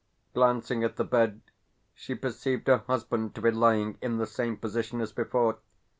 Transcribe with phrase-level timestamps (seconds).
[0.33, 1.41] Glancing at the bed,
[1.93, 5.59] she perceived her husband to be lying in the same position as before.